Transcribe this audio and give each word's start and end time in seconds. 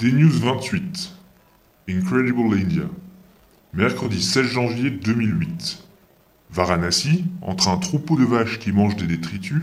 D-News 0.00 0.30
28. 0.30 1.12
Incredible 1.86 2.54
India. 2.54 2.84
Mercredi 3.74 4.22
16 4.22 4.46
janvier 4.46 4.88
2008. 4.88 5.84
Varanasi, 6.50 7.26
entre 7.42 7.68
un 7.68 7.76
troupeau 7.76 8.16
de 8.16 8.24
vaches 8.24 8.58
qui 8.60 8.72
mangent 8.72 8.96
des 8.96 9.06
détritus 9.06 9.60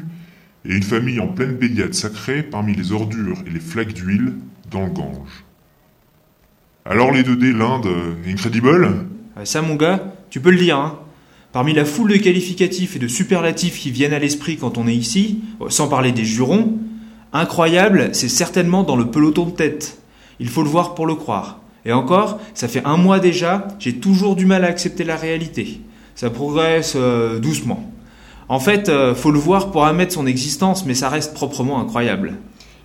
et 0.64 0.76
une 0.76 0.84
famille 0.84 1.20
en 1.20 1.28
pleine 1.28 1.56
baignade 1.56 1.96
sacrée 1.96 2.44
parmi 2.44 2.76
les 2.76 2.92
ordures 2.92 3.40
et 3.48 3.50
les 3.50 3.60
flaques 3.60 3.94
d'huile 3.94 4.34
dans 4.70 4.86
le 4.86 4.92
Gange. 4.92 5.44
Alors 6.86 7.12
les 7.12 7.24
2D, 7.24 7.58
l'Inde, 7.58 7.88
Incredible? 8.28 9.08
Ah, 9.36 9.44
Ça, 9.44 9.64
mon 9.64 9.74
gars, 9.74 10.14
tu 10.30 10.40
peux 10.40 10.52
le 10.52 10.60
dire, 10.60 10.78
hein. 10.78 11.00
Parmi 11.52 11.74
la 11.74 11.84
foule 11.84 12.12
de 12.12 12.18
qualificatifs 12.18 12.96
et 12.96 13.00
de 13.00 13.08
superlatifs 13.08 13.80
qui 13.80 13.90
viennent 13.90 14.14
à 14.14 14.20
l'esprit 14.20 14.58
quand 14.58 14.78
on 14.78 14.88
est 14.88 14.96
ici, 14.96 15.42
euh, 15.62 15.72
sans 15.72 15.88
parler 15.88 16.12
des 16.12 16.26
jurons, 16.26 16.78
incroyable, 17.34 18.10
c'est 18.14 18.30
certainement 18.30 18.84
dans 18.84 18.96
le 18.96 19.10
peloton 19.10 19.48
de 19.48 19.52
tête. 19.52 19.98
Il 20.40 20.50
faut 20.50 20.64
le 20.64 20.70
voir 20.70 20.96
pour 20.96 21.06
le 21.06 21.16
croire. 21.16 21.60
Et 21.86 21.94
encore, 21.94 22.40
ça 22.54 22.68
fait 22.68 22.84
un 22.86 22.98
mois 22.98 23.20
déjà, 23.20 23.68
j'ai 23.80 23.96
toujours 24.00 24.36
du 24.36 24.46
mal 24.46 24.66
à 24.66 24.68
accepter 24.68 25.04
la 25.04 25.16
réalité. 25.16 25.82
Ça 26.16 26.30
progresse 26.30 26.94
euh, 26.96 27.40
doucement. 27.40 27.90
En 28.50 28.60
fait, 28.60 28.90
euh, 28.90 29.14
faut 29.14 29.32
le 29.32 29.40
voir 29.40 29.72
pour 29.72 29.86
admettre 29.86 30.14
son 30.14 30.26
existence, 30.26 30.86
mais 30.86 30.96
ça 30.96 31.10
reste 31.10 31.34
proprement 31.34 31.80
incroyable. 31.80 32.36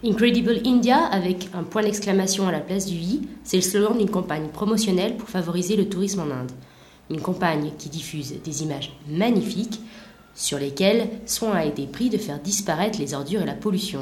Incredible 0.05 0.61
India, 0.67 0.99
avec 0.99 1.49
un 1.55 1.63
point 1.63 1.83
d'exclamation 1.83 2.49
à 2.49 2.53
la 2.53 2.59
place 2.59 2.87
du 2.87 2.97
i, 2.97 3.23
c'est 3.45 3.57
le 3.57 3.63
slogan 3.63 3.97
d'une 3.97 4.11
campagne 4.11 4.49
promotionnelle 4.49 5.17
pour 5.17 5.29
favoriser 5.29 5.77
le 5.77 5.89
tourisme 5.89 6.21
en 6.21 6.33
Inde. 6.33 6.51
Une 7.11 7.21
campagne 7.21 7.71
qui 7.79 7.89
diffuse 7.89 8.35
des 8.45 8.63
images 8.65 8.93
magnifiques 9.09 9.81
sur 10.35 10.59
lesquelles 10.59 11.09
soin 11.27 11.53
a 11.53 11.65
été 11.65 11.87
pris 11.87 12.11
de 12.11 12.19
faire 12.19 12.41
disparaître 12.41 12.99
les 12.99 13.15
ordures 13.15 13.43
et 13.43 13.47
la 13.47 13.55
pollution. 13.55 14.01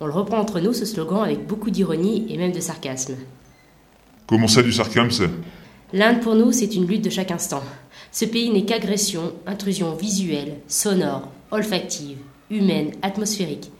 On 0.00 0.06
le 0.06 0.12
reprend 0.12 0.38
entre 0.38 0.60
nous, 0.60 0.72
ce 0.72 0.84
slogan, 0.84 1.22
avec 1.22 1.46
beaucoup 1.46 1.70
d'ironie 1.70 2.26
et 2.28 2.36
même 2.36 2.52
de 2.52 2.60
sarcasme. 2.60 3.14
Comment 4.26 4.48
ça 4.48 4.62
du 4.62 4.72
sarcasme 4.72 5.30
L'Inde 5.92 6.20
pour 6.20 6.34
nous, 6.34 6.50
c'est 6.50 6.74
une 6.74 6.86
lutte 6.86 7.04
de 7.04 7.10
chaque 7.10 7.30
instant. 7.30 7.62
Ce 8.10 8.24
pays 8.24 8.50
n'est 8.50 8.64
qu'agression, 8.64 9.32
intrusion 9.46 9.94
visuelle, 9.94 10.56
sonore, 10.66 11.28
olfactive, 11.50 12.18
humaine, 12.50 12.92
atmosphérique. 13.02 13.70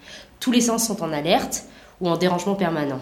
Tous 0.41 0.53
les 0.53 0.61
sens 0.61 0.87
sont 0.87 1.03
en 1.03 1.13
alerte 1.13 1.65
ou 2.01 2.09
en 2.09 2.17
dérangement 2.17 2.55
permanent. 2.55 3.01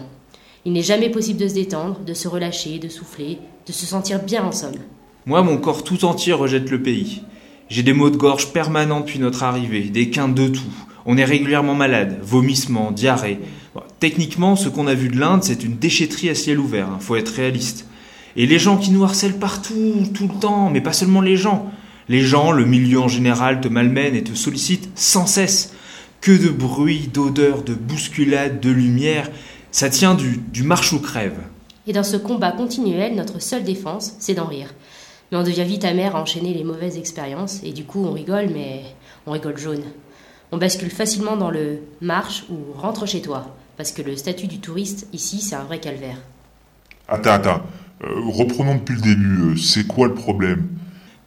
Il 0.65 0.73
n'est 0.73 0.81
jamais 0.81 1.09
possible 1.09 1.39
de 1.39 1.47
se 1.47 1.55
détendre, 1.55 1.99
de 1.99 2.13
se 2.13 2.27
relâcher, 2.27 2.79
de 2.79 2.87
souffler, 2.87 3.39
de 3.67 3.71
se 3.71 3.85
sentir 3.85 4.23
bien 4.23 4.43
en 4.43 4.51
somme. 4.51 4.79
Moi, 5.25 5.41
mon 5.41 5.57
corps 5.57 5.83
tout 5.83 6.05
entier 6.05 6.33
rejette 6.33 6.69
le 6.69 6.81
pays. 6.81 7.21
J'ai 7.69 7.83
des 7.83 7.93
maux 7.93 8.09
de 8.09 8.17
gorge 8.17 8.53
permanents 8.53 9.01
depuis 9.01 9.19
notre 9.19 9.43
arrivée, 9.43 9.83
des 9.83 10.09
quintes 10.09 10.35
de 10.35 10.47
tout. 10.47 10.61
On 11.05 11.17
est 11.17 11.25
régulièrement 11.25 11.75
malade, 11.75 12.19
vomissements, 12.21 12.91
diarrhée. 12.91 13.39
Techniquement, 13.99 14.55
ce 14.55 14.69
qu'on 14.69 14.87
a 14.87 14.93
vu 14.93 15.09
de 15.09 15.19
l'Inde, 15.19 15.43
c'est 15.43 15.63
une 15.63 15.77
déchetterie 15.77 16.29
à 16.29 16.35
ciel 16.35 16.59
ouvert, 16.59 16.87
hein, 16.87 16.97
faut 16.99 17.15
être 17.15 17.33
réaliste. 17.33 17.87
Et 18.35 18.45
les 18.45 18.59
gens 18.59 18.77
qui 18.77 18.91
nous 18.91 19.03
harcèlent 19.03 19.37
partout, 19.37 20.07
tout 20.13 20.27
le 20.27 20.39
temps, 20.39 20.69
mais 20.69 20.81
pas 20.81 20.93
seulement 20.93 21.21
les 21.21 21.37
gens. 21.37 21.71
Les 22.09 22.21
gens, 22.21 22.51
le 22.51 22.65
milieu 22.65 22.99
en 22.99 23.07
général 23.07 23.61
te 23.61 23.67
malmène 23.67 24.15
et 24.15 24.23
te 24.23 24.33
sollicite 24.33 24.89
sans 24.95 25.25
cesse. 25.25 25.73
Que 26.21 26.31
de 26.31 26.49
bruit, 26.49 27.09
d'odeur, 27.13 27.63
de 27.63 27.73
bousculade, 27.73 28.59
de 28.59 28.71
lumière. 28.71 29.29
Ça 29.71 29.89
tient 29.89 30.15
du, 30.15 30.37
du 30.51 30.63
marche 30.63 30.93
ou 30.93 30.99
crève. 30.99 31.37
Et 31.85 31.93
dans 31.93 32.03
ce 32.03 32.17
combat 32.17 32.51
continuel, 32.51 33.15
notre 33.15 33.41
seule 33.41 33.63
défense, 33.63 34.15
c'est 34.19 34.33
d'en 34.33 34.45
rire. 34.45 34.73
Mais 35.31 35.37
on 35.37 35.43
devient 35.43 35.65
vite 35.65 35.83
amer 35.83 36.15
à 36.15 36.21
enchaîner 36.21 36.53
les 36.53 36.63
mauvaises 36.63 36.97
expériences, 36.97 37.59
et 37.63 37.71
du 37.71 37.83
coup 37.83 38.05
on 38.05 38.11
rigole, 38.11 38.49
mais 38.53 38.83
on 39.25 39.31
rigole 39.31 39.57
jaune. 39.57 39.83
On 40.53 40.57
bascule 40.57 40.91
facilement 40.91 41.35
dans 41.35 41.49
le 41.49 41.79
marche 41.99 42.43
ou 42.47 42.79
rentre 42.79 43.07
chez 43.07 43.23
toi, 43.23 43.55
parce 43.75 43.91
que 43.91 44.03
le 44.03 44.15
statut 44.15 44.45
du 44.45 44.59
touriste 44.59 45.07
ici, 45.11 45.41
c'est 45.41 45.55
un 45.55 45.63
vrai 45.63 45.79
calvaire. 45.79 46.17
Attends, 47.07 47.31
attends. 47.31 47.61
Euh, 48.03 48.07
reprenons 48.27 48.75
depuis 48.75 48.93
le 48.93 49.01
début. 49.01 49.39
euh, 49.41 49.55
C'est 49.57 49.87
quoi 49.87 50.07
le 50.07 50.13
problème? 50.13 50.67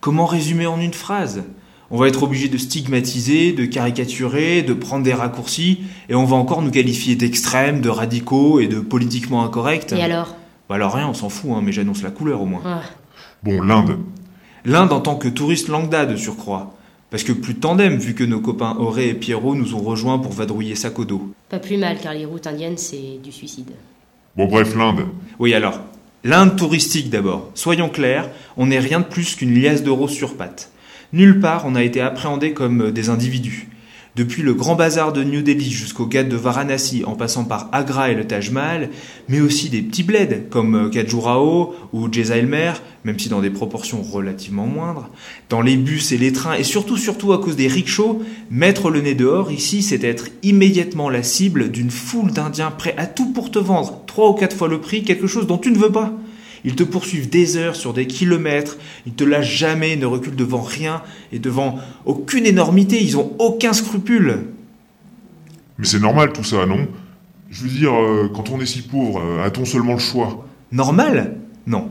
Comment 0.01 0.27
résumer 0.27 0.67
en 0.69 0.79
une 0.81 0.95
phrase? 0.95 1.43
On 1.91 1.99
va 1.99 2.07
être 2.07 2.23
obligé 2.23 2.47
de 2.49 2.57
stigmatiser, 2.57 3.53
de 3.53 3.65
caricaturer, 3.65 4.63
de 4.63 4.75
prendre 4.75 5.03
des 5.03 5.13
raccourcis, 5.13 5.81
et 6.09 6.15
on 6.15 6.25
va 6.25 6.37
encore 6.37 6.63
nous 6.63 6.71
qualifier 6.71 7.17
d'extrêmes, 7.17 7.81
de 7.81 7.89
radicaux 7.89 8.61
et 8.61 8.69
de 8.69 8.79
politiquement 8.79 9.43
incorrects. 9.45 9.93
Et 9.93 10.03
alors? 10.05 10.37
Bah 10.69 10.77
alors 10.77 10.95
rien, 10.95 11.09
on 11.09 11.15
s'en 11.15 11.31
fout, 11.31 11.51
hein, 11.53 11.63
mais 11.65 11.73
j'annonce 11.73 12.05
la 12.05 12.11
couleur 12.13 12.43
au 12.43 12.47
moins. 12.47 12.63
Ah, 12.65 12.83
Bon, 13.43 13.61
l'Inde. 13.61 13.99
L'Inde 14.65 14.93
en 14.93 15.01
tant 15.01 15.17
que 15.17 15.27
touriste 15.27 15.67
lambda 15.67 16.07
de 16.07 16.15
surcroît. 16.15 16.75
Parce 17.17 17.25
que 17.25 17.33
plus 17.33 17.55
de 17.55 17.61
tandem, 17.61 17.97
vu 17.97 18.13
que 18.13 18.25
nos 18.25 18.41
copains 18.41 18.77
Auré 18.79 19.09
et 19.09 19.15
Pierrot 19.15 19.55
nous 19.55 19.75
ont 19.75 19.81
rejoints 19.81 20.19
pour 20.19 20.33
vadrouiller 20.33 20.75
dos. 21.09 21.33
Pas 21.49 21.59
plus 21.59 21.79
mal, 21.79 21.97
car 21.99 22.13
les 22.13 22.27
routes 22.27 22.47
indiennes, 22.47 22.77
c'est 22.77 23.19
du 23.25 23.33
suicide. 23.33 23.71
Bon, 24.37 24.45
bref, 24.45 24.77
l'Inde. 24.77 25.07
Oui 25.39 25.55
alors, 25.55 25.81
l'Inde 26.25 26.57
touristique 26.57 27.09
d'abord. 27.09 27.51
Soyons 27.55 27.89
clairs, 27.89 28.29
on 28.59 28.67
n'est 28.67 28.81
rien 28.81 29.01
de 29.01 29.07
plus 29.07 29.35
qu'une 29.35 29.59
liasse 29.59 29.83
d'euros 29.83 30.09
sur 30.09 30.37
pattes. 30.37 30.71
Nulle 31.15 31.41
part 31.41 31.65
on 31.65 31.75
a 31.75 31.83
été 31.83 32.03
appréhendé 32.03 32.53
comme 32.53 32.93
des 32.93 33.09
individus. 33.09 33.67
Depuis 34.17 34.41
le 34.41 34.55
grand 34.55 34.77
bazar 34.77 35.13
de 35.13 35.23
New 35.23 35.43
Delhi 35.43 35.71
jusqu'au 35.71 36.07
Ghat 36.07 36.25
de 36.25 36.37
Varanasi, 36.37 37.05
en 37.05 37.17
passant 37.17 37.45
par 37.45 37.69
Agra 37.73 38.11
et 38.11 38.15
le 38.15 38.27
Taj 38.27 38.51
Mahal, 38.51 38.89
mais 39.29 39.43
aussi 39.43 39.69
des 39.69 39.83
petits 39.83 40.05
bleds 40.05 40.47
comme 40.49 40.89
Khajuraho 40.91 41.75
ou 41.93 42.11
Jaisalmer, 42.11 42.73
même 43.05 43.19
si 43.19 43.29
dans 43.29 43.43
des 43.43 43.51
proportions 43.51 44.01
relativement 44.01 44.65
moindres. 44.65 45.11
Dans 45.51 45.61
les 45.61 45.77
bus 45.77 46.13
et 46.13 46.17
les 46.17 46.33
trains, 46.33 46.55
et 46.55 46.65
surtout 46.65 46.97
surtout 46.97 47.35
à 47.35 47.39
cause 47.43 47.57
des 47.57 47.69
rickshaws, 47.69 48.23
mettre 48.51 48.89
le 48.89 49.03
nez 49.03 49.15
dehors 49.15 49.53
ici, 49.53 49.83
c'est 49.83 50.03
être 50.03 50.29
immédiatement 50.43 51.11
la 51.11 51.23
cible 51.23 51.71
d'une 51.71 51.91
foule 51.91 52.31
d'Indiens 52.31 52.71
prêts 52.71 52.95
à 52.97 53.05
tout 53.05 53.35
pour 53.35 53.51
te 53.51 53.59
vendre, 53.59 54.01
trois 54.07 54.31
ou 54.31 54.33
quatre 54.33 54.57
fois 54.57 54.69
le 54.69 54.81
prix, 54.81 55.05
quelque 55.05 55.27
chose 55.27 55.47
dont 55.47 55.59
tu 55.59 55.71
ne 55.71 55.77
veux 55.77 55.93
pas. 55.93 56.15
Ils 56.67 56.75
te 56.75 56.83
poursuivent 56.83 57.31
des 57.31 57.57
heures 57.57 57.77
sur 57.77 57.95
des 57.95 58.09
kilomètres, 58.09 58.77
ils 59.07 59.15
te 59.15 59.23
lâchent 59.23 59.57
jamais, 59.57 59.95
ne 59.95 60.05
reculent 60.05 60.35
devant 60.35 60.61
rien 60.61 61.01
et 61.33 61.39
devant 61.39 61.79
aucune 62.05 62.45
énormité, 62.45 63.01
ils 63.01 63.17
ont 63.17 63.33
aucun 63.39 63.73
scrupule. 63.73 64.49
Mais 65.79 65.87
c'est 65.87 66.01
normal 66.01 66.33
tout 66.33 66.43
ça, 66.43 66.67
non? 66.67 66.89
Je 67.51 67.63
veux 67.63 67.71
dire, 67.71 67.95
euh, 67.95 68.29
quand 68.35 68.51
on 68.51 68.61
est 68.61 68.67
si 68.67 68.83
pauvre, 68.83 69.21
euh, 69.21 69.47
a-t-on 69.47 69.65
seulement 69.65 69.93
le 69.93 70.01
choix? 70.01 70.49
Normal? 70.73 71.37
Non. 71.69 71.89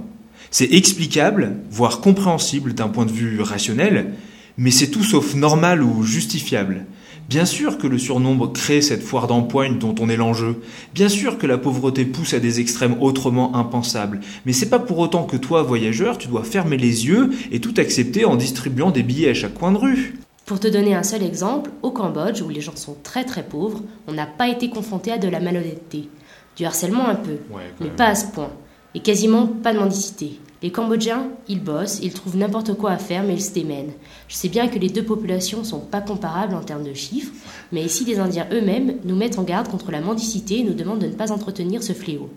C'est 0.51 0.73
explicable, 0.73 1.55
voire 1.71 2.01
compréhensible 2.01 2.73
d'un 2.73 2.89
point 2.89 3.05
de 3.05 3.11
vue 3.13 3.41
rationnel, 3.41 4.13
mais 4.57 4.71
c'est 4.71 4.87
tout 4.87 5.03
sauf 5.03 5.35
normal 5.35 5.81
ou 5.81 6.03
justifiable. 6.03 6.85
Bien 7.27 7.45
sûr 7.45 7.79
que 7.79 7.87
le 7.87 7.97
surnombre 7.97 8.53
crée 8.53 8.81
cette 8.81 9.01
foire 9.01 9.25
d'empoigne 9.25 9.79
dont 9.79 9.95
on 9.99 10.09
est 10.09 10.15
l'enjeu. 10.15 10.61
Bien 10.93 11.09
sûr 11.09 11.39
que 11.39 11.47
la 11.47 11.57
pauvreté 11.57 12.05
pousse 12.05 12.35
à 12.35 12.39
des 12.39 12.59
extrêmes 12.59 12.97
autrement 13.01 13.55
impensables. 13.55 14.19
Mais 14.45 14.53
c'est 14.53 14.69
pas 14.69 14.77
pour 14.77 14.99
autant 14.99 15.23
que 15.23 15.35
toi, 15.35 15.63
voyageur, 15.63 16.19
tu 16.19 16.27
dois 16.27 16.43
fermer 16.43 16.77
les 16.77 17.07
yeux 17.07 17.31
et 17.51 17.59
tout 17.59 17.73
accepter 17.77 18.25
en 18.25 18.35
distribuant 18.35 18.91
des 18.91 19.01
billets 19.01 19.31
à 19.31 19.33
chaque 19.33 19.55
coin 19.55 19.71
de 19.71 19.77
rue. 19.77 20.15
Pour 20.45 20.59
te 20.59 20.67
donner 20.67 20.93
un 20.93 21.01
seul 21.01 21.23
exemple, 21.23 21.71
au 21.81 21.89
Cambodge, 21.89 22.43
où 22.43 22.49
les 22.49 22.61
gens 22.61 22.75
sont 22.75 22.95
très 23.01 23.23
très 23.25 23.41
pauvres, 23.41 23.81
on 24.07 24.13
n'a 24.13 24.27
pas 24.27 24.47
été 24.47 24.69
confronté 24.69 25.11
à 25.11 25.17
de 25.17 25.27
la 25.27 25.39
malhonnêteté. 25.39 26.09
Du 26.55 26.65
harcèlement 26.65 27.07
un 27.07 27.15
peu, 27.15 27.37
mais 27.81 27.89
pas 27.89 28.05
à 28.05 28.15
ce 28.15 28.27
point. 28.27 28.51
Et 28.93 28.99
quasiment 28.99 29.47
pas 29.47 29.73
de 29.73 29.79
mendicité. 29.79 30.39
Les 30.65 30.71
Cambodgiens, 30.71 31.27
ils 31.47 31.61
bossent, 31.61 31.99
ils 32.01 32.11
trouvent 32.11 32.37
n'importe 32.37 32.73
quoi 32.73 32.89
à 32.89 32.97
faire, 32.97 33.21
mais 33.21 33.35
ils 33.35 33.43
se 33.43 33.53
démènent. 33.53 33.91
Je 34.27 34.33
sais 34.33 34.49
bien 34.49 34.67
que 34.67 34.79
les 34.79 34.89
deux 34.89 35.03
populations 35.03 35.63
sont 35.63 35.79
pas 35.79 36.01
comparables 36.01 36.55
en 36.55 36.63
termes 36.63 36.83
de 36.83 36.95
chiffres, 36.95 37.31
mais 37.71 37.83
ici 37.83 38.03
les 38.03 38.17
Indiens 38.17 38.47
eux-mêmes 38.51 38.95
nous 39.03 39.15
mettent 39.15 39.37
en 39.37 39.43
garde 39.43 39.67
contre 39.67 39.91
la 39.91 40.01
mendicité 40.01 40.61
et 40.61 40.63
nous 40.63 40.73
demandent 40.73 41.01
de 41.01 41.05
ne 41.05 41.13
pas 41.13 41.31
entretenir 41.31 41.83
ce 41.83 41.93
fléau. 41.93 42.31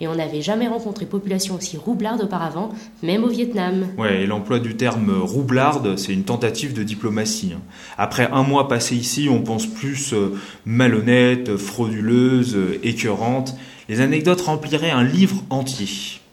Et 0.00 0.08
on 0.08 0.14
n'avait 0.14 0.40
jamais 0.40 0.66
rencontré 0.66 1.04
population 1.04 1.56
aussi 1.56 1.76
roublarde 1.76 2.22
auparavant, 2.22 2.70
même 3.02 3.22
au 3.22 3.28
Vietnam. 3.28 3.88
Ouais, 3.98 4.22
et 4.22 4.26
l'emploi 4.26 4.60
du 4.60 4.78
terme 4.78 5.20
roublarde, 5.20 5.98
c'est 5.98 6.14
une 6.14 6.24
tentative 6.24 6.72
de 6.72 6.84
diplomatie. 6.84 7.52
hein. 7.54 7.60
Après 7.98 8.30
un 8.32 8.44
mois 8.44 8.66
passé 8.66 8.96
ici, 8.96 9.28
on 9.30 9.42
pense 9.42 9.66
plus 9.66 10.14
euh, 10.14 10.38
malhonnête, 10.64 11.58
frauduleuse, 11.58 12.56
euh, 12.56 12.80
écœurante. 12.82 13.54
Les 13.90 14.00
anecdotes 14.00 14.40
rempliraient 14.40 14.90
un 14.90 15.04
livre 15.04 15.44
entier. 15.50 16.23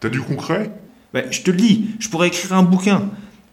T'as 0.00 0.08
du 0.08 0.20
concret? 0.20 0.70
Bah, 1.14 1.22
je 1.30 1.40
te 1.40 1.50
le 1.50 1.56
dis, 1.56 1.86
je 1.98 2.08
pourrais 2.08 2.28
écrire 2.28 2.52
un 2.52 2.62
bouquin. 2.62 3.08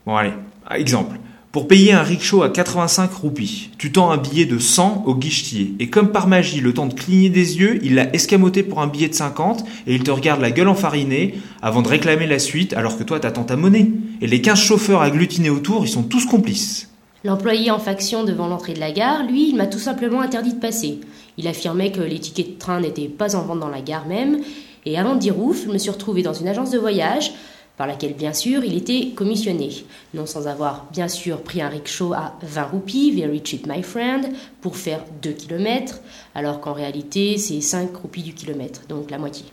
Bon, 0.05 0.15
allez, 0.15 0.33
exemple. 0.75 1.17
Pour 1.53 1.67
payer 1.67 1.93
un 1.93 2.01
rickshaw 2.01 2.41
à 2.41 2.49
85 2.49 3.13
roupies, 3.13 3.69
tu 3.77 3.91
tends 3.91 4.09
un 4.09 4.17
billet 4.17 4.45
de 4.45 4.57
100 4.57 5.03
au 5.05 5.13
guichetier. 5.13 5.75
Et 5.79 5.87
comme 5.87 6.11
par 6.11 6.27
magie, 6.27 6.61
le 6.61 6.73
temps 6.73 6.87
de 6.87 6.95
cligner 6.95 7.29
des 7.29 7.59
yeux, 7.59 7.79
il 7.83 7.93
l'a 7.93 8.13
escamoté 8.13 8.63
pour 8.63 8.81
un 8.81 8.87
billet 8.87 9.07
de 9.07 9.13
50 9.13 9.63
et 9.85 9.93
il 9.93 10.03
te 10.03 10.09
regarde 10.09 10.41
la 10.41 10.49
gueule 10.49 10.67
enfarinée 10.67 11.35
avant 11.61 11.83
de 11.83 11.87
réclamer 11.87 12.25
la 12.25 12.39
suite 12.39 12.73
alors 12.73 12.97
que 12.97 13.03
toi 13.03 13.19
t'attends 13.19 13.43
ta 13.43 13.55
monnaie. 13.55 13.91
Et 14.19 14.25
les 14.25 14.41
15 14.41 14.59
chauffeurs 14.59 15.01
agglutinés 15.01 15.51
autour, 15.51 15.85
ils 15.85 15.89
sont 15.89 16.01
tous 16.01 16.25
complices. 16.25 16.89
L'employé 17.23 17.69
en 17.69 17.79
faction 17.79 18.23
devant 18.23 18.47
l'entrée 18.47 18.73
de 18.73 18.79
la 18.79 18.91
gare, 18.91 19.23
lui, 19.23 19.49
il 19.49 19.55
m'a 19.55 19.67
tout 19.67 19.79
simplement 19.79 20.21
interdit 20.21 20.55
de 20.55 20.59
passer. 20.59 21.01
Il 21.37 21.47
affirmait 21.47 21.91
que 21.91 22.01
les 22.01 22.19
tickets 22.19 22.55
de 22.55 22.57
train 22.57 22.81
n'étaient 22.81 23.07
pas 23.07 23.35
en 23.35 23.43
vente 23.43 23.59
dans 23.59 23.69
la 23.69 23.81
gare 23.81 24.07
même, 24.07 24.39
et 24.85 24.97
avant 24.97 25.15
de 25.15 25.19
dire 25.19 25.39
ouf, 25.39 25.63
je 25.65 25.69
me 25.69 25.77
suis 25.77 25.91
retrouvée 25.91 26.23
dans 26.23 26.33
une 26.33 26.47
agence 26.47 26.71
de 26.71 26.77
voyage, 26.77 27.33
par 27.77 27.87
laquelle 27.87 28.13
bien 28.13 28.33
sûr 28.33 28.63
il 28.63 28.77
était 28.77 29.09
commissionné, 29.15 29.69
non 30.13 30.25
sans 30.25 30.47
avoir 30.47 30.85
bien 30.91 31.07
sûr 31.07 31.41
pris 31.41 31.61
un 31.61 31.69
rickshaw 31.69 32.13
à 32.13 32.37
20 32.43 32.63
roupies, 32.65 33.11
very 33.11 33.41
cheap 33.43 33.65
my 33.67 33.81
friend, 33.81 34.27
pour 34.61 34.77
faire 34.77 35.03
2 35.21 35.31
km, 35.31 35.99
alors 36.35 36.59
qu'en 36.59 36.73
réalité 36.73 37.37
c'est 37.37 37.61
5 37.61 37.95
roupies 37.95 38.23
du 38.23 38.33
kilomètre, 38.33 38.81
donc 38.87 39.09
la 39.09 39.17
moitié. 39.17 39.45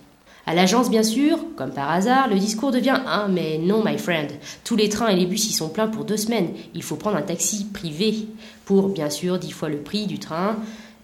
À 0.47 0.55
l'agence, 0.55 0.91
bien 0.91 1.03
sûr, 1.03 1.39
comme 1.55 1.71
par 1.71 1.91
hasard, 1.91 2.29
le 2.29 2.37
discours 2.37 2.73
devient 2.73 2.99
un 3.07 3.29
mais 3.29 3.59
non, 3.59 3.85
my 3.85 3.99
friend. 3.99 4.33
Tous 4.65 4.75
les 4.75 4.89
trains 4.89 5.09
et 5.09 5.17
les 5.17 5.27
bus 5.27 5.49
y 5.49 5.53
sont 5.53 5.69
pleins 5.69 5.87
pour 5.87 6.05
deux 6.05 6.17
semaines. 6.17 6.49
Il 6.75 6.83
faut 6.83 6.97
prendre 6.97 7.19
un 7.19 7.23
taxi 7.23 7.67
privé 7.67 8.27
pour, 8.65 8.89
bien 8.89 9.11
sûr, 9.11 9.39
dix 9.39 9.53
fois 9.53 9.69
le 9.69 9.77
prix 9.77 10.07
du 10.07 10.19
train. 10.19 10.57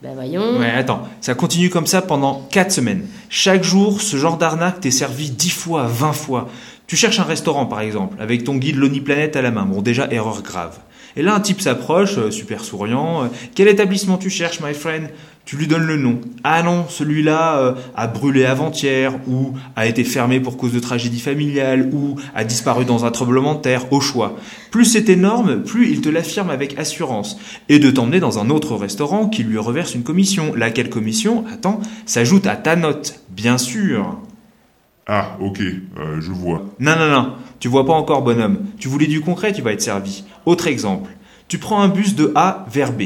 Ben 0.02 0.14
voyons. 0.14 0.58
Ouais, 0.58 0.70
attends, 0.70 1.08
ça 1.20 1.34
continue 1.34 1.70
comme 1.70 1.86
ça 1.86 2.02
pendant 2.02 2.46
4 2.50 2.70
semaines. 2.70 3.06
Chaque 3.30 3.64
jour, 3.64 4.02
ce 4.02 4.16
genre 4.16 4.36
d'arnaque 4.36 4.80
t'est 4.80 4.90
servi 4.90 5.30
10 5.30 5.50
fois, 5.50 5.86
20 5.86 6.12
fois. 6.12 6.48
Tu 6.86 6.96
cherches 6.96 7.18
un 7.18 7.24
restaurant 7.24 7.66
par 7.66 7.80
exemple, 7.80 8.16
avec 8.20 8.44
ton 8.44 8.56
guide 8.56 8.76
Lonely 8.76 9.00
Planet 9.00 9.34
à 9.36 9.42
la 9.42 9.50
main. 9.50 9.64
Bon, 9.64 9.80
déjà, 9.82 10.06
erreur 10.12 10.42
grave. 10.42 10.78
Et 11.16 11.22
là, 11.22 11.34
un 11.34 11.40
type 11.40 11.60
s'approche, 11.60 12.18
euh, 12.18 12.30
super 12.30 12.62
souriant. 12.62 13.24
Euh, 13.24 13.28
Quel 13.54 13.68
établissement 13.68 14.18
tu 14.18 14.28
cherches, 14.28 14.60
my 14.60 14.74
friend? 14.74 15.08
Tu 15.46 15.56
lui 15.56 15.66
donnes 15.68 15.86
le 15.86 15.96
nom. 15.96 16.20
Ah 16.42 16.62
non, 16.62 16.86
celui-là 16.88 17.58
euh, 17.58 17.72
a 17.94 18.06
brûlé 18.08 18.44
avant-hier, 18.44 19.14
ou 19.28 19.52
a 19.76 19.86
été 19.86 20.02
fermé 20.02 20.40
pour 20.40 20.56
cause 20.56 20.72
de 20.72 20.80
tragédie 20.80 21.20
familiale, 21.20 21.88
ou 21.92 22.16
a 22.34 22.44
disparu 22.44 22.84
dans 22.84 23.04
un 23.04 23.10
tremblement 23.12 23.54
de 23.54 23.60
terre, 23.60 23.92
au 23.92 24.00
choix. 24.00 24.36
Plus 24.70 24.84
c'est 24.84 25.08
énorme, 25.08 25.62
plus 25.62 25.88
il 25.90 26.00
te 26.00 26.08
l'affirme 26.08 26.50
avec 26.50 26.78
assurance. 26.78 27.38
Et 27.68 27.78
de 27.78 27.90
t'emmener 27.90 28.20
dans 28.20 28.38
un 28.38 28.50
autre 28.50 28.74
restaurant 28.74 29.28
qui 29.28 29.44
lui 29.44 29.56
reverse 29.56 29.94
une 29.94 30.02
commission. 30.02 30.52
Laquelle 30.54 30.90
commission, 30.90 31.44
attends, 31.50 31.80
s'ajoute 32.06 32.46
à 32.46 32.56
ta 32.56 32.76
note, 32.76 33.20
bien 33.30 33.56
sûr. 33.56 34.18
Ah, 35.06 35.36
ok, 35.40 35.60
je 36.20 36.32
vois. 36.32 36.64
Non, 36.80 36.96
non, 36.98 37.08
non. 37.08 37.32
Tu 37.60 37.68
vois 37.68 37.86
pas 37.86 37.92
encore, 37.92 38.22
bonhomme. 38.22 38.58
Tu 38.78 38.88
voulais 38.88 39.06
du 39.06 39.20
concret, 39.20 39.52
tu 39.52 39.62
vas 39.62 39.72
être 39.72 39.80
servi. 39.80 40.24
Autre 40.46 40.66
exemple. 40.66 41.10
Tu 41.46 41.58
prends 41.58 41.80
un 41.80 41.88
bus 41.88 42.16
de 42.16 42.32
A 42.34 42.66
vers 42.72 42.92
B. 42.92 43.02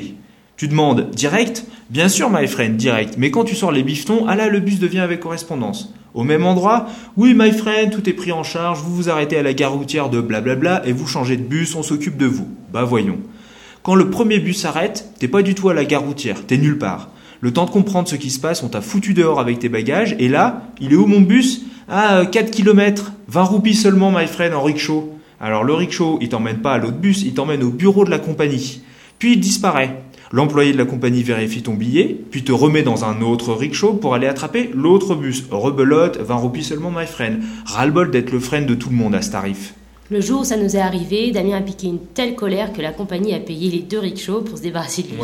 Tu 0.56 0.66
demandes 0.68 1.10
direct 1.10 1.66
Bien 1.90 2.08
sûr, 2.08 2.30
my 2.30 2.46
friend, 2.46 2.76
direct. 2.76 3.16
Mais 3.18 3.30
quand 3.30 3.44
tu 3.44 3.54
sors 3.54 3.72
les 3.72 3.82
bifetons, 3.82 4.26
ah 4.28 4.36
là, 4.36 4.48
le 4.48 4.60
bus 4.60 4.78
devient 4.78 5.00
avec 5.00 5.20
correspondance. 5.20 5.92
Au 6.14 6.24
même 6.24 6.44
endroit 6.44 6.86
Oui, 7.16 7.34
my 7.36 7.52
friend, 7.52 7.90
tout 7.90 8.08
est 8.08 8.14
pris 8.14 8.32
en 8.32 8.44
charge, 8.44 8.80
vous 8.80 8.94
vous 8.94 9.10
arrêtez 9.10 9.36
à 9.36 9.42
la 9.42 9.52
gare 9.52 9.72
routière 9.72 10.08
de 10.08 10.20
blablabla 10.20 10.82
et 10.86 10.92
vous 10.92 11.06
changez 11.06 11.36
de 11.36 11.42
bus, 11.42 11.74
on 11.74 11.82
s'occupe 11.82 12.16
de 12.16 12.26
vous. 12.26 12.48
Bah 12.72 12.84
voyons. 12.84 13.18
Quand 13.82 13.94
le 13.94 14.10
premier 14.10 14.38
bus 14.38 14.60
s'arrête, 14.60 15.12
t'es 15.18 15.28
pas 15.28 15.42
du 15.42 15.54
tout 15.54 15.68
à 15.68 15.74
la 15.74 15.84
gare 15.84 16.02
routière, 16.02 16.46
t'es 16.46 16.58
nulle 16.58 16.78
part. 16.78 17.10
Le 17.42 17.52
temps 17.52 17.64
de 17.64 17.70
comprendre 17.70 18.06
ce 18.06 18.16
qui 18.16 18.28
se 18.28 18.38
passe, 18.38 18.62
on 18.62 18.68
t'a 18.68 18.82
foutu 18.82 19.14
dehors 19.14 19.40
avec 19.40 19.58
tes 19.58 19.70
bagages, 19.70 20.14
et 20.18 20.28
là, 20.28 20.64
il 20.80 20.92
est 20.92 20.96
où 20.96 21.06
mon 21.06 21.22
bus? 21.22 21.62
Ah, 21.88 22.26
4 22.30 22.50
km, 22.50 23.12
20 23.28 23.42
roupies 23.44 23.74
seulement, 23.74 24.12
my 24.12 24.26
friend, 24.26 24.52
en 24.54 24.62
rickshaw. 24.62 25.08
Alors 25.40 25.64
le 25.64 25.72
rickshaw, 25.72 26.18
il 26.20 26.28
t'emmène 26.28 26.58
pas 26.58 26.74
à 26.74 26.78
l'autre 26.78 26.98
bus, 26.98 27.22
il 27.22 27.32
t'emmène 27.32 27.62
au 27.62 27.70
bureau 27.70 28.04
de 28.04 28.10
la 28.10 28.18
compagnie. 28.18 28.82
Puis 29.18 29.32
il 29.32 29.40
disparaît. 29.40 30.02
L'employé 30.32 30.72
de 30.72 30.78
la 30.78 30.84
compagnie 30.84 31.22
vérifie 31.22 31.62
ton 31.62 31.74
billet, 31.74 32.14
puis 32.30 32.44
te 32.44 32.52
remet 32.52 32.82
dans 32.82 33.04
un 33.04 33.22
autre 33.22 33.54
rickshaw 33.54 33.94
pour 33.94 34.14
aller 34.14 34.26
attraper 34.26 34.70
l'autre 34.74 35.14
bus. 35.14 35.44
Rebelote, 35.50 36.18
20 36.18 36.34
roupies 36.34 36.62
seulement, 36.62 36.90
my 36.90 37.06
friend. 37.06 37.40
Ras-le-bol 37.64 38.10
d'être 38.10 38.30
le 38.30 38.38
friend 38.38 38.66
de 38.66 38.74
tout 38.74 38.90
le 38.90 38.96
monde 38.96 39.14
à 39.14 39.22
ce 39.22 39.30
tarif. 39.30 39.74
Le 40.10 40.20
jour 40.20 40.42
où 40.42 40.44
ça 40.44 40.56
nous 40.56 40.76
est 40.76 40.80
arrivé, 40.80 41.30
Damien 41.30 41.56
a 41.56 41.60
piqué 41.62 41.86
une 41.86 42.00
telle 42.14 42.34
colère 42.34 42.72
que 42.72 42.82
la 42.82 42.92
compagnie 42.92 43.32
a 43.32 43.40
payé 43.40 43.70
les 43.70 43.80
deux 43.80 43.98
rickshaws 43.98 44.42
pour 44.42 44.58
se 44.58 44.62
débarrasser 44.62 45.02
de 45.02 45.08
lui. 45.08 45.16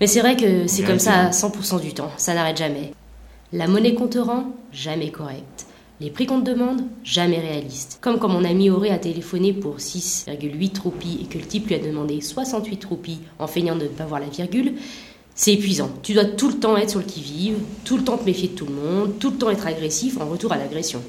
Mais 0.00 0.06
c'est 0.06 0.20
vrai 0.20 0.36
que 0.36 0.66
c'est 0.66 0.82
comme 0.82 0.98
ça 0.98 1.30
100% 1.30 1.80
du 1.80 1.94
temps, 1.94 2.10
ça 2.16 2.34
n'arrête 2.34 2.56
jamais. 2.56 2.92
La 3.52 3.68
monnaie 3.68 3.94
qu'on 3.94 4.08
te 4.08 4.18
rend, 4.18 4.46
jamais 4.72 5.10
correcte. 5.10 5.66
Les 6.00 6.10
prix 6.10 6.26
qu'on 6.26 6.40
te 6.40 6.50
demande, 6.50 6.82
jamais 7.04 7.38
réalistes. 7.38 7.98
Comme 8.00 8.18
quand 8.18 8.28
mon 8.28 8.44
ami 8.44 8.68
Auré 8.68 8.90
a 8.90 8.98
téléphoné 8.98 9.52
pour 9.52 9.76
6,8 9.76 10.80
roupies 10.80 11.20
et 11.22 11.26
que 11.26 11.38
le 11.38 11.44
type 11.44 11.68
lui 11.68 11.76
a 11.76 11.78
demandé 11.78 12.20
68 12.20 12.84
roupies 12.84 13.20
en 13.38 13.46
feignant 13.46 13.76
de 13.76 13.84
ne 13.84 13.88
pas 13.88 14.04
voir 14.04 14.20
la 14.20 14.26
virgule, 14.26 14.74
c'est 15.36 15.52
épuisant. 15.52 15.90
Tu 16.02 16.14
dois 16.14 16.24
tout 16.24 16.48
le 16.48 16.58
temps 16.58 16.76
être 16.76 16.90
sur 16.90 16.98
le 16.98 17.06
qui-vive, 17.06 17.58
tout 17.84 17.96
le 17.96 18.02
temps 18.02 18.16
te 18.16 18.24
méfier 18.24 18.48
de 18.48 18.54
tout 18.54 18.66
le 18.66 18.74
monde, 18.74 19.18
tout 19.20 19.30
le 19.30 19.36
temps 19.36 19.50
être 19.50 19.66
agressif 19.66 20.20
en 20.20 20.28
retour 20.28 20.52
à 20.52 20.56
l'agression. 20.56 21.00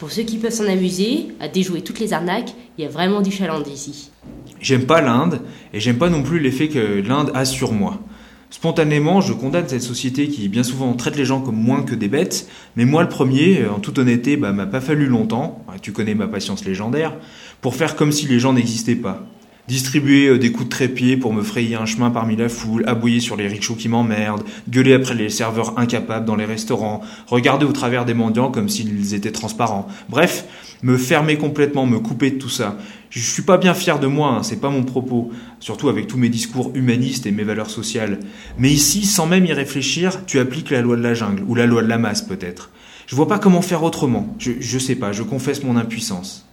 Pour 0.00 0.10
ceux 0.10 0.22
qui 0.22 0.38
peuvent 0.38 0.50
s'en 0.50 0.66
amuser, 0.66 1.26
à 1.40 1.48
déjouer 1.48 1.82
toutes 1.82 2.00
les 2.00 2.14
arnaques, 2.14 2.54
il 2.78 2.84
y 2.84 2.86
a 2.86 2.90
vraiment 2.90 3.20
du 3.20 3.30
challenge 3.30 3.68
ici. 3.68 4.10
J'aime 4.58 4.86
pas 4.86 5.02
l'Inde, 5.02 5.42
et 5.74 5.78
j'aime 5.78 5.98
pas 5.98 6.08
non 6.08 6.22
plus 6.22 6.40
l'effet 6.40 6.68
que 6.68 7.02
l'Inde 7.06 7.30
a 7.34 7.44
sur 7.44 7.74
moi. 7.74 8.00
Spontanément, 8.48 9.20
je 9.20 9.34
condamne 9.34 9.68
cette 9.68 9.82
société 9.82 10.28
qui 10.28 10.48
bien 10.48 10.62
souvent 10.62 10.94
traite 10.94 11.16
les 11.16 11.26
gens 11.26 11.42
comme 11.42 11.62
moins 11.62 11.82
que 11.82 11.94
des 11.94 12.08
bêtes, 12.08 12.48
mais 12.76 12.86
moi 12.86 13.02
le 13.02 13.10
premier, 13.10 13.66
en 13.66 13.78
toute 13.78 13.98
honnêteté, 13.98 14.38
bah, 14.38 14.52
m'a 14.52 14.64
pas 14.64 14.80
fallu 14.80 15.04
longtemps, 15.04 15.66
tu 15.82 15.92
connais 15.92 16.14
ma 16.14 16.28
patience 16.28 16.64
légendaire, 16.64 17.14
pour 17.60 17.74
faire 17.74 17.94
comme 17.94 18.10
si 18.10 18.26
les 18.26 18.38
gens 18.38 18.54
n'existaient 18.54 18.96
pas. 18.96 19.26
Distribuer 19.70 20.26
euh, 20.26 20.36
des 20.36 20.50
coups 20.50 20.64
de 20.64 20.70
trépied 20.70 21.16
pour 21.16 21.32
me 21.32 21.44
frayer 21.44 21.76
un 21.76 21.86
chemin 21.86 22.10
parmi 22.10 22.34
la 22.34 22.48
foule, 22.48 22.82
aboyer 22.88 23.20
sur 23.20 23.36
les 23.36 23.46
rickshaws 23.46 23.76
qui 23.76 23.88
m'emmerdent, 23.88 24.42
gueuler 24.68 24.94
après 24.94 25.14
les 25.14 25.30
serveurs 25.30 25.78
incapables 25.78 26.26
dans 26.26 26.34
les 26.34 26.44
restaurants, 26.44 27.02
regarder 27.28 27.66
au 27.66 27.70
travers 27.70 28.04
des 28.04 28.12
mendiants 28.12 28.50
comme 28.50 28.68
s'ils 28.68 29.14
étaient 29.14 29.30
transparents. 29.30 29.86
Bref, 30.08 30.44
me 30.82 30.96
fermer 30.96 31.38
complètement, 31.38 31.86
me 31.86 32.00
couper 32.00 32.32
de 32.32 32.38
tout 32.38 32.48
ça. 32.48 32.78
Je 33.10 33.20
suis 33.20 33.42
pas 33.42 33.58
bien 33.58 33.72
fier 33.72 34.00
de 34.00 34.08
moi, 34.08 34.30
hein, 34.30 34.42
c'est 34.42 34.60
pas 34.60 34.70
mon 34.70 34.82
propos, 34.82 35.30
surtout 35.60 35.88
avec 35.88 36.08
tous 36.08 36.18
mes 36.18 36.30
discours 36.30 36.72
humanistes 36.74 37.26
et 37.26 37.30
mes 37.30 37.44
valeurs 37.44 37.70
sociales. 37.70 38.18
Mais 38.58 38.72
ici, 38.72 39.06
sans 39.06 39.26
même 39.26 39.46
y 39.46 39.52
réfléchir, 39.52 40.26
tu 40.26 40.40
appliques 40.40 40.70
la 40.70 40.82
loi 40.82 40.96
de 40.96 41.02
la 41.02 41.14
jungle, 41.14 41.44
ou 41.46 41.54
la 41.54 41.66
loi 41.66 41.84
de 41.84 41.88
la 41.88 41.98
masse 41.98 42.22
peut-être. 42.22 42.70
Je 43.06 43.14
vois 43.14 43.28
pas 43.28 43.38
comment 43.38 43.62
faire 43.62 43.84
autrement. 43.84 44.34
Je, 44.40 44.50
je 44.58 44.78
sais 44.80 44.96
pas, 44.96 45.12
je 45.12 45.22
confesse 45.22 45.62
mon 45.62 45.76
impuissance. 45.76 46.49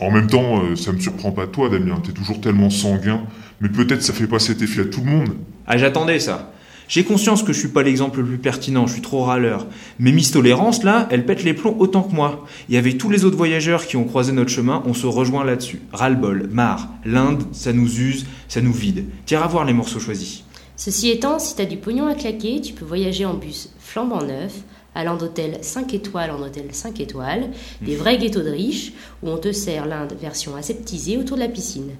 En 0.00 0.10
même 0.10 0.28
temps, 0.28 0.62
euh, 0.62 0.76
ça 0.76 0.92
me 0.92 1.00
surprend 1.00 1.32
pas 1.32 1.46
toi, 1.46 1.68
Damien, 1.68 2.00
t'es 2.04 2.12
toujours 2.12 2.40
tellement 2.40 2.70
sanguin, 2.70 3.22
mais 3.60 3.68
peut-être 3.68 4.02
ça 4.02 4.12
fait 4.12 4.26
pas 4.26 4.38
cet 4.38 4.62
effet 4.62 4.82
à 4.82 4.84
tout 4.84 5.00
le 5.00 5.10
monde. 5.10 5.30
Ah, 5.66 5.76
j'attendais 5.76 6.20
ça. 6.20 6.52
J'ai 6.88 7.04
conscience 7.04 7.42
que 7.42 7.52
je 7.52 7.58
suis 7.58 7.68
pas 7.68 7.82
l'exemple 7.82 8.20
le 8.20 8.26
plus 8.26 8.38
pertinent, 8.38 8.86
je 8.86 8.94
suis 8.94 9.02
trop 9.02 9.22
râleur. 9.22 9.66
Mais 9.98 10.10
Miss 10.10 10.30
Tolérance, 10.30 10.84
là, 10.84 11.06
elle 11.10 11.26
pète 11.26 11.44
les 11.44 11.52
plombs 11.52 11.76
autant 11.78 12.02
que 12.02 12.14
moi. 12.14 12.46
Et 12.70 12.78
avec 12.78 12.96
tous 12.96 13.10
les 13.10 13.26
autres 13.26 13.36
voyageurs 13.36 13.86
qui 13.86 13.98
ont 13.98 14.04
croisé 14.04 14.32
notre 14.32 14.50
chemin, 14.50 14.82
on 14.86 14.94
se 14.94 15.06
rejoint 15.06 15.44
là-dessus. 15.44 15.82
Ras-le-bol, 15.92 16.48
marre. 16.50 16.88
L'Inde, 17.04 17.42
ça 17.52 17.74
nous 17.74 18.00
use, 18.00 18.24
ça 18.48 18.62
nous 18.62 18.72
vide. 18.72 19.04
Tire 19.26 19.42
à 19.42 19.48
voir 19.48 19.66
les 19.66 19.74
morceaux 19.74 20.00
choisis. 20.00 20.44
Ceci 20.76 21.10
étant, 21.10 21.38
si 21.38 21.56
t'as 21.56 21.66
du 21.66 21.76
pognon 21.76 22.06
à 22.06 22.14
claquer, 22.14 22.60
tu 22.62 22.72
peux 22.72 22.86
voyager 22.86 23.26
en 23.26 23.34
bus 23.34 23.70
flambant 23.80 24.22
neuf, 24.22 24.54
allant 24.98 25.16
d'hôtel 25.16 25.58
5 25.62 25.94
étoiles 25.94 26.32
en 26.32 26.42
hôtel 26.42 26.66
5 26.72 27.00
étoiles, 27.00 27.50
des 27.80 27.94
vrais 27.94 28.18
ghettos 28.18 28.42
de 28.42 28.50
riches, 28.50 28.92
où 29.22 29.30
on 29.30 29.38
te 29.38 29.52
sert 29.52 29.86
l'Inde 29.86 30.12
version 30.20 30.56
aseptisée 30.56 31.16
autour 31.16 31.36
de 31.36 31.42
la 31.42 31.48
piscine. 31.48 31.90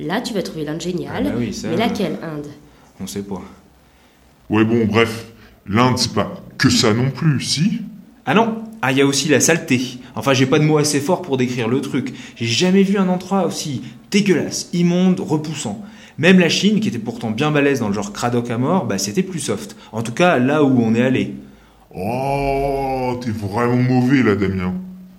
Là, 0.00 0.20
tu 0.20 0.34
vas 0.34 0.42
trouver 0.42 0.64
l'Inde 0.64 0.80
géniale, 0.80 1.26
ah 1.28 1.30
bah 1.30 1.68
mais 1.70 1.76
laquelle 1.76 2.18
Inde? 2.22 2.48
On 3.00 3.06
sait 3.06 3.22
pas. 3.22 3.40
Ouais, 4.50 4.64
bon, 4.64 4.84
bref, 4.84 5.26
l'Inde, 5.64 5.96
c'est 5.96 6.12
pas 6.12 6.42
que 6.58 6.70
ça 6.70 6.92
non 6.92 7.12
plus, 7.12 7.40
si? 7.40 7.82
Ah 8.26 8.34
non 8.34 8.64
Ah, 8.82 8.90
il 8.90 8.98
y 8.98 9.00
a 9.00 9.06
aussi 9.06 9.28
la 9.28 9.38
saleté. 9.38 9.80
Enfin, 10.16 10.32
j'ai 10.32 10.46
pas 10.46 10.58
de 10.58 10.64
mots 10.64 10.78
assez 10.78 11.00
forts 11.00 11.22
pour 11.22 11.36
décrire 11.36 11.68
le 11.68 11.80
truc. 11.80 12.12
J'ai 12.34 12.46
jamais 12.46 12.82
vu 12.82 12.98
un 12.98 13.08
endroit 13.08 13.46
aussi 13.46 13.82
dégueulasse, 14.10 14.70
immonde, 14.72 15.20
repoussant. 15.20 15.84
Même 16.18 16.40
la 16.40 16.48
Chine, 16.48 16.80
qui 16.80 16.88
était 16.88 16.98
pourtant 16.98 17.30
bien 17.30 17.52
balèze 17.52 17.78
dans 17.78 17.88
le 17.88 17.94
genre 17.94 18.12
cradoc 18.12 18.50
à 18.50 18.58
mort, 18.58 18.86
bah 18.86 18.98
c'était 18.98 19.22
plus 19.22 19.38
soft. 19.38 19.76
En 19.92 20.02
tout 20.02 20.12
cas, 20.12 20.38
là 20.38 20.64
où 20.64 20.80
on 20.82 20.96
est 20.96 21.02
allé. 21.02 21.36
Oh, 21.94 23.18
t'es 23.20 23.30
vraiment 23.30 23.76
mauvais 23.76 24.22
là, 24.22 24.36
Damien. 24.36 24.74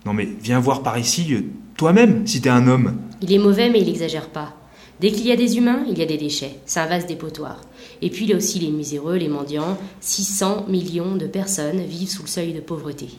Non 0.06 0.14
mais 0.14 0.28
viens 0.42 0.60
voir 0.60 0.84
par 0.84 0.98
ici, 0.98 1.34
euh, 1.34 1.42
toi-même, 1.76 2.26
si 2.26 2.42
t'es 2.42 2.50
un 2.50 2.68
homme. 2.68 2.98
Il 3.22 3.34
est 3.34 3.38
mauvais, 3.38 3.70
mais 3.70 3.82
il 3.82 3.90
exagère 3.90 4.30
pas. 4.30 4.56
Dès 5.02 5.12
qu'il 5.12 5.28
y 5.28 5.32
a 5.32 5.36
des 5.36 5.58
humains, 5.58 5.84
il 5.90 5.98
y 5.98 6.02
a 6.02 6.06
des 6.06 6.18
déchets. 6.18 6.60
C'est 6.66 6.80
un 6.80 6.86
vaste 6.86 7.10
dépotoir. 7.10 7.60
Et 8.02 8.10
puis 8.10 8.26
il 8.26 8.30
y 8.30 8.34
a 8.34 8.38
aussi 8.38 8.60
les 8.60 8.70
miséreux, 8.70 9.18
les 9.18 9.28
mendiants. 9.28 9.78
600 10.00 10.68
millions 10.70 11.16
de 11.16 11.28
personnes 11.28 11.82
vivent 11.82 12.10
sous 12.10 12.22
le 12.22 12.28
seuil 12.28 12.54
de 12.54 12.62
pauvreté. 12.62 13.10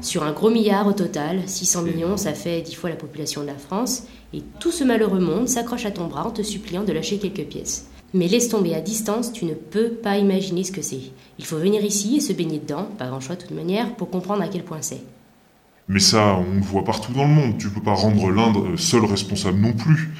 Sur 0.00 0.22
un 0.22 0.32
gros 0.32 0.48
milliard 0.48 0.86
au 0.86 0.92
total, 0.92 1.42
600 1.46 1.82
millions, 1.82 2.16
ça 2.16 2.32
fait 2.32 2.62
dix 2.62 2.74
fois 2.74 2.88
la 2.88 2.96
population 2.96 3.42
de 3.42 3.48
la 3.48 3.58
France. 3.58 4.04
Et 4.32 4.42
tout 4.58 4.70
ce 4.70 4.84
malheureux 4.84 5.20
monde 5.20 5.48
s'accroche 5.48 5.84
à 5.84 5.90
ton 5.90 6.06
bras 6.06 6.26
en 6.26 6.30
te 6.30 6.42
suppliant 6.42 6.84
de 6.84 6.92
lâcher 6.92 7.18
quelques 7.18 7.46
pièces. 7.46 7.90
Mais 8.12 8.26
laisse 8.26 8.48
tomber 8.48 8.74
à 8.74 8.80
distance, 8.80 9.32
tu 9.32 9.44
ne 9.44 9.54
peux 9.54 9.90
pas 9.90 10.18
imaginer 10.18 10.64
ce 10.64 10.72
que 10.72 10.82
c'est. 10.82 11.00
Il 11.38 11.44
faut 11.44 11.58
venir 11.58 11.84
ici 11.84 12.16
et 12.16 12.20
se 12.20 12.32
baigner 12.32 12.58
dedans, 12.58 12.88
pas 12.98 13.06
grand 13.06 13.20
choix 13.20 13.36
de 13.36 13.42
toute 13.42 13.52
manière, 13.52 13.94
pour 13.94 14.10
comprendre 14.10 14.42
à 14.42 14.48
quel 14.48 14.64
point 14.64 14.82
c'est. 14.82 15.02
Mais 15.88 16.00
ça, 16.00 16.36
on 16.36 16.54
le 16.54 16.60
voit 16.60 16.84
partout 16.84 17.12
dans 17.12 17.24
le 17.24 17.34
monde. 17.34 17.58
Tu 17.58 17.68
peux 17.68 17.82
pas 17.82 17.94
rendre 17.94 18.30
l'Inde 18.30 18.78
seul 18.78 19.04
responsable 19.04 19.58
non 19.58 19.72
plus. 19.72 20.10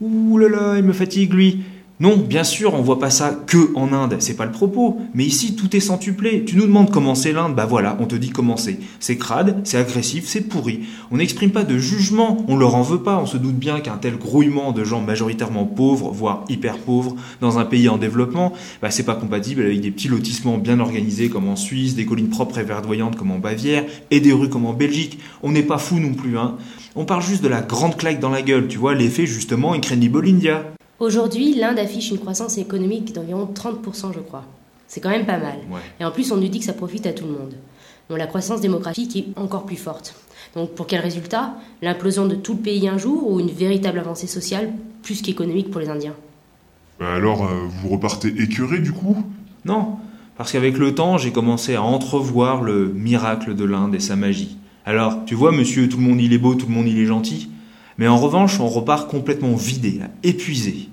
Ouh 0.00 0.38
là 0.38 0.48
là, 0.48 0.78
il 0.78 0.84
me 0.84 0.92
fatigue 0.92 1.32
lui. 1.32 1.62
Non, 2.00 2.16
bien 2.16 2.44
sûr, 2.44 2.74
on 2.74 2.82
voit 2.82 3.00
pas 3.00 3.10
ça 3.10 3.36
que 3.46 3.74
en 3.74 3.92
Inde, 3.92 4.18
c'est 4.20 4.36
pas 4.36 4.46
le 4.46 4.52
propos. 4.52 4.98
Mais 5.14 5.24
ici, 5.24 5.56
tout 5.56 5.74
est 5.74 5.80
centuplé. 5.80 6.44
Tu 6.44 6.54
nous 6.56 6.66
demandes 6.66 6.92
comment 6.92 7.16
c'est 7.16 7.32
l'Inde, 7.32 7.56
bah 7.56 7.66
voilà, 7.66 7.96
on 7.98 8.06
te 8.06 8.14
dit 8.14 8.30
comment 8.30 8.56
c'est. 8.56 8.78
C'est 9.00 9.16
crade, 9.16 9.62
c'est 9.64 9.78
agressif, 9.78 10.24
c'est 10.24 10.42
pourri. 10.42 10.82
On 11.10 11.16
n'exprime 11.16 11.50
pas 11.50 11.64
de 11.64 11.76
jugement, 11.76 12.44
on 12.46 12.56
leur 12.56 12.76
en 12.76 12.82
veut 12.82 13.02
pas. 13.02 13.18
On 13.18 13.26
se 13.26 13.36
doute 13.36 13.56
bien 13.56 13.80
qu'un 13.80 13.96
tel 13.96 14.16
grouillement 14.16 14.70
de 14.70 14.84
gens 14.84 15.00
majoritairement 15.00 15.64
pauvres, 15.64 16.12
voire 16.12 16.44
hyper 16.48 16.78
pauvres, 16.78 17.16
dans 17.40 17.58
un 17.58 17.64
pays 17.64 17.88
en 17.88 17.98
développement, 17.98 18.52
bah 18.80 18.92
c'est 18.92 19.02
pas 19.02 19.16
compatible 19.16 19.62
avec 19.62 19.80
des 19.80 19.90
petits 19.90 20.08
lotissements 20.08 20.56
bien 20.56 20.78
organisés 20.78 21.28
comme 21.28 21.48
en 21.48 21.56
Suisse, 21.56 21.96
des 21.96 22.06
collines 22.06 22.28
propres 22.28 22.58
et 22.58 22.64
verdoyantes 22.64 23.16
comme 23.16 23.32
en 23.32 23.40
Bavière, 23.40 23.84
et 24.12 24.20
des 24.20 24.32
rues 24.32 24.48
comme 24.48 24.66
en 24.66 24.72
Belgique. 24.72 25.18
On 25.42 25.50
n'est 25.50 25.62
pas 25.64 25.78
fou 25.78 25.98
non 25.98 26.14
plus, 26.14 26.38
hein. 26.38 26.54
On 26.94 27.04
parle 27.04 27.22
juste 27.22 27.42
de 27.42 27.48
la 27.48 27.60
grande 27.60 27.96
claque 27.96 28.20
dans 28.20 28.30
la 28.30 28.42
gueule, 28.42 28.68
tu 28.68 28.78
vois, 28.78 28.94
l'effet 28.94 29.26
justement 29.26 29.72
Incredible 29.72 30.26
India. 30.26 30.64
Aujourd'hui, 31.00 31.54
l'Inde 31.54 31.78
affiche 31.78 32.10
une 32.10 32.18
croissance 32.18 32.58
économique 32.58 33.12
d'environ 33.12 33.48
30%, 33.54 34.12
je 34.14 34.20
crois. 34.20 34.44
C'est 34.88 35.00
quand 35.00 35.10
même 35.10 35.26
pas 35.26 35.38
mal. 35.38 35.58
Et 36.00 36.04
en 36.04 36.10
plus, 36.10 36.32
on 36.32 36.36
nous 36.36 36.48
dit 36.48 36.58
que 36.58 36.64
ça 36.64 36.72
profite 36.72 37.06
à 37.06 37.12
tout 37.12 37.24
le 37.24 37.32
monde. 37.32 37.54
Bon, 38.10 38.16
la 38.16 38.26
croissance 38.26 38.60
démographique 38.60 39.14
est 39.16 39.26
encore 39.38 39.64
plus 39.64 39.76
forte. 39.76 40.14
Donc, 40.54 40.74
pour 40.74 40.86
quel 40.86 41.00
résultat? 41.00 41.54
L'implosion 41.82 42.26
de 42.26 42.34
tout 42.34 42.54
le 42.54 42.60
pays 42.60 42.88
un 42.88 42.98
jour 42.98 43.30
ou 43.30 43.38
une 43.38 43.50
véritable 43.50 43.98
avancée 43.98 44.26
sociale 44.26 44.72
plus 45.02 45.22
qu'économique 45.22 45.70
pour 45.70 45.80
les 45.80 45.88
Indiens? 45.88 46.14
Bah 46.98 47.14
Alors, 47.14 47.44
euh, 47.44 47.66
vous 47.68 47.90
repartez 47.90 48.28
écœuré 48.28 48.78
du 48.78 48.92
coup? 48.92 49.22
Non, 49.64 49.96
parce 50.36 50.52
qu'avec 50.52 50.78
le 50.78 50.94
temps, 50.94 51.18
j'ai 51.18 51.32
commencé 51.32 51.74
à 51.74 51.82
entrevoir 51.82 52.62
le 52.62 52.88
miracle 52.88 53.54
de 53.54 53.64
l'Inde 53.64 53.94
et 53.94 54.00
sa 54.00 54.16
magie. 54.16 54.56
Alors, 54.86 55.24
tu 55.26 55.34
vois, 55.34 55.52
monsieur, 55.52 55.88
tout 55.88 55.98
le 55.98 56.02
monde 56.02 56.20
il 56.20 56.32
est 56.32 56.38
beau, 56.38 56.54
tout 56.54 56.66
le 56.66 56.72
monde 56.72 56.88
il 56.88 56.98
est 56.98 57.06
gentil. 57.06 57.50
Mais 57.98 58.06
en 58.06 58.16
revanche, 58.16 58.60
on 58.60 58.68
repart 58.68 59.10
complètement 59.10 59.54
vidé, 59.54 60.00
épuisé. 60.22 60.88